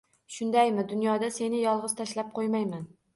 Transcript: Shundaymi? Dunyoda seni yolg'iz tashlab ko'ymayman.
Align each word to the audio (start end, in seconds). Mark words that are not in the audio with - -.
Shundaymi? 0.35 0.85
Dunyoda 0.93 1.29
seni 1.35 1.59
yolg'iz 1.65 1.93
tashlab 2.01 2.33
ko'ymayman. 2.39 2.89